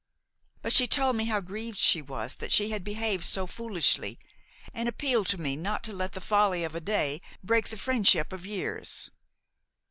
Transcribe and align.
"But 0.63 0.73
she 0.73 0.87
told 0.87 1.15
me 1.15 1.25
how 1.25 1.41
grieved 1.41 1.77
she 1.77 2.01
was 2.01 2.33
that 2.37 2.51
she 2.51 2.71
had 2.71 2.83
behaved 2.83 3.23
so 3.23 3.45
foolishly, 3.45 4.17
and 4.73 4.89
appealed 4.89 5.27
to 5.27 5.37
me 5.39 5.55
not 5.55 5.83
to 5.83 5.93
let 5.93 6.13
the 6.13 6.19
folly 6.21 6.63
of 6.63 6.73
a 6.73 6.81
day 6.81 7.21
break 7.43 7.69
the 7.69 7.77
friendship 7.77 8.33
of 8.33 8.43
years." 8.43 9.11